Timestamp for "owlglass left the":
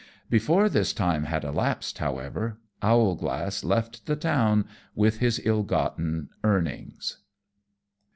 2.81-4.15